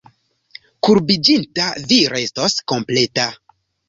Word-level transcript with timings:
Kurbiĝinta 0.87 1.67
vi 1.91 1.99
restos 2.13 2.57
kompleta. 2.73 3.27